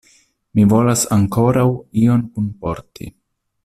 [0.59, 1.67] Mi volas ankoraŭ
[2.07, 3.15] ion kunporti.